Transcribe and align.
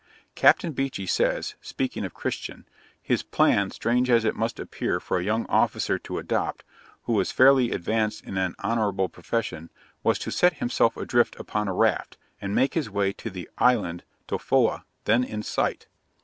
Captain 0.33 0.71
Beechey 0.71 1.05
says 1.05 1.53
(speaking 1.61 2.03
of 2.03 2.15
Christian), 2.15 2.65
'His 3.03 3.21
plan, 3.21 3.69
strange 3.69 4.09
as 4.09 4.25
it 4.25 4.35
must 4.35 4.59
appear 4.59 4.99
for 4.99 5.19
a 5.19 5.23
young 5.23 5.45
officer 5.45 5.99
to 5.99 6.17
adopt, 6.17 6.63
who 7.03 7.13
was 7.13 7.31
fairly 7.31 7.69
advanced 7.69 8.23
in 8.23 8.35
an 8.35 8.55
honourable 8.63 9.09
profession, 9.09 9.69
was 10.01 10.17
to 10.17 10.31
set 10.31 10.53
himself 10.53 10.97
adrift 10.97 11.39
upon 11.39 11.67
a 11.67 11.73
raft, 11.75 12.17
and 12.41 12.55
make 12.55 12.73
his 12.73 12.89
way 12.89 13.13
to 13.13 13.29
the 13.29 13.47
island 13.59 14.03
(Tofoa) 14.27 14.85
then 15.05 15.23
in 15.23 15.43
sight. 15.43 15.85